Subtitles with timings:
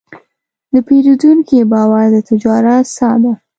[0.73, 3.33] د پیرودونکي باور د تجارت ساه ده.